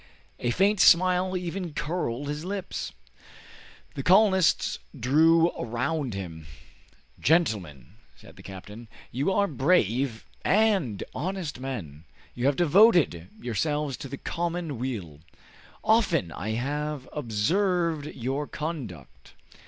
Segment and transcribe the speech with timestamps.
[0.39, 2.91] A faint smile even curled his lips.
[3.93, 6.47] The colonists drew around him.
[7.19, 12.05] "Gentlemen," said the captain, "you are brave and honest men.
[12.33, 15.19] You have devoted yourselves to the common weal.
[15.83, 19.33] Often have I observed your conduct.